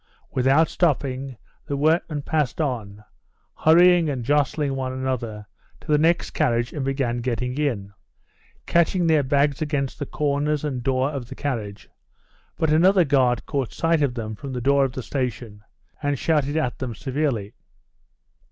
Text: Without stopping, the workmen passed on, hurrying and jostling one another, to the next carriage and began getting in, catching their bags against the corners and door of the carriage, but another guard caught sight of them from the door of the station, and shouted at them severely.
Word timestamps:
Without 0.31 0.67
stopping, 0.67 1.37
the 1.67 1.77
workmen 1.77 2.23
passed 2.23 2.59
on, 2.59 3.03
hurrying 3.53 4.09
and 4.09 4.23
jostling 4.25 4.75
one 4.75 4.91
another, 4.91 5.45
to 5.79 5.91
the 5.91 5.99
next 5.99 6.31
carriage 6.31 6.73
and 6.73 6.83
began 6.83 7.17
getting 7.19 7.55
in, 7.59 7.93
catching 8.65 9.05
their 9.05 9.21
bags 9.21 9.61
against 9.61 9.99
the 9.99 10.07
corners 10.07 10.63
and 10.63 10.81
door 10.81 11.11
of 11.11 11.29
the 11.29 11.35
carriage, 11.35 11.87
but 12.57 12.71
another 12.73 13.05
guard 13.05 13.45
caught 13.45 13.73
sight 13.73 14.01
of 14.01 14.15
them 14.15 14.33
from 14.33 14.53
the 14.53 14.59
door 14.59 14.85
of 14.85 14.93
the 14.93 15.03
station, 15.03 15.61
and 16.01 16.17
shouted 16.17 16.57
at 16.57 16.79
them 16.79 16.95
severely. 16.95 17.53